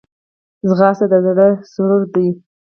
ځغاسته 0.67 1.05
د 1.11 1.13
زړه 1.25 1.47
سرور 1.71 2.01
ده 2.13 2.25